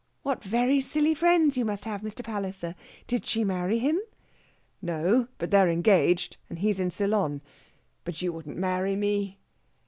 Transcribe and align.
"What 0.23 0.43
very 0.43 0.81
silly 0.81 1.13
friends 1.13 1.57
you 1.57 1.63
must 1.63 1.85
have, 1.85 2.01
Mr. 2.01 2.23
Palliser! 2.23 2.73
Did 3.05 3.23
she 3.23 3.43
marry 3.43 3.77
him?" 3.77 3.99
"No! 4.81 5.27
but 5.37 5.51
they're 5.51 5.69
engaged, 5.69 6.37
and 6.49 6.57
he's 6.57 6.79
in 6.79 6.89
Ceylon. 6.89 7.41
But 8.03 8.19
you 8.23 8.33
wouldn't 8.33 8.57
marry 8.57 8.95
me...." 8.95 9.37